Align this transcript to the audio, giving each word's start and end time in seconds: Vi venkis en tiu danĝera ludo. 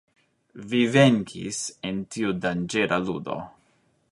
Vi 0.71 0.79
venkis 0.95 1.59
en 1.91 1.99
tiu 2.15 2.33
danĝera 2.47 2.99
ludo. 3.07 3.37